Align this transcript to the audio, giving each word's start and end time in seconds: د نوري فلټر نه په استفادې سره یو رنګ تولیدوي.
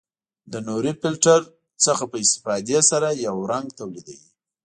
د 0.51 0.53
نوري 0.67 0.93
فلټر 1.01 1.41
نه 1.83 2.05
په 2.11 2.17
استفادې 2.23 2.79
سره 2.89 3.07
یو 3.25 3.37
رنګ 3.51 3.67
تولیدوي. 3.79 4.27